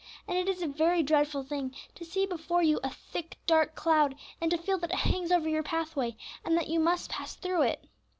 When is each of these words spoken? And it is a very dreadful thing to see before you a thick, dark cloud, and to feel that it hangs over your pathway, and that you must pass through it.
And 0.27 0.35
it 0.35 0.47
is 0.49 0.63
a 0.63 0.67
very 0.67 1.03
dreadful 1.03 1.43
thing 1.43 1.75
to 1.93 2.03
see 2.03 2.25
before 2.25 2.63
you 2.63 2.79
a 2.83 2.89
thick, 2.89 3.37
dark 3.45 3.75
cloud, 3.75 4.15
and 4.41 4.49
to 4.49 4.57
feel 4.57 4.79
that 4.79 4.89
it 4.89 4.95
hangs 4.97 5.31
over 5.31 5.47
your 5.47 5.61
pathway, 5.61 6.17
and 6.43 6.57
that 6.57 6.69
you 6.69 6.79
must 6.79 7.11
pass 7.11 7.35
through 7.35 7.61
it. 7.61 7.85